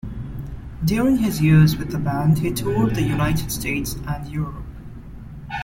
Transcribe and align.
During 0.83 1.17
his 1.17 1.43
years 1.43 1.77
with 1.77 1.91
the 1.91 1.99
band 1.99 2.39
he 2.39 2.51
toured 2.51 2.95
the 2.95 3.03
United 3.03 3.51
States 3.51 3.93
and 4.07 4.27
Europe. 4.27 4.65